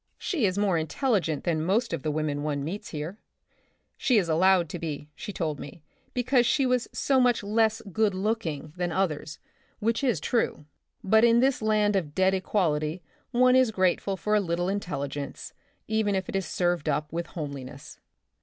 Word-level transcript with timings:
She 0.17 0.47
is 0.47 0.57
more 0.57 0.79
intelligent 0.79 1.43
than 1.43 1.63
most 1.63 1.93
of 1.93 2.01
the 2.01 2.09
women 2.09 2.41
one 2.41 2.63
meets 2.63 2.89
here. 2.89 3.19
She 3.97 4.17
is 4.17 4.27
allowed 4.27 4.67
to 4.69 4.79
be, 4.79 5.09
she 5.13 5.31
told 5.31 5.59
me, 5.59 5.83
because 6.15 6.47
she 6.47 6.65
was 6.65 6.87
so 6.91 7.19
much 7.19 7.43
less 7.43 7.83
good 7.91 8.15
looking 8.15 8.61
The 8.61 8.65
Republic 8.65 8.73
of 8.73 8.77
the 8.77 8.77
Future, 8.77 8.87
8i 8.87 8.89
than 8.89 9.01
others, 9.19 9.39
which 9.77 10.03
is 10.03 10.19
true. 10.19 10.65
But 11.03 11.23
in 11.23 11.39
this 11.39 11.61
land 11.61 11.95
of 11.95 12.15
dead 12.15 12.33
equality 12.33 13.03
one 13.29 13.55
is 13.55 13.69
grateful 13.69 14.17
for 14.17 14.33
a 14.33 14.39
little 14.39 14.69
intelli 14.69 15.09
gence, 15.09 15.53
even 15.87 16.15
if 16.15 16.27
it 16.27 16.31
be 16.31 16.41
served 16.41 16.89
up 16.89 17.13
with 17.13 17.27
home 17.27 17.53
liness). 17.53 17.99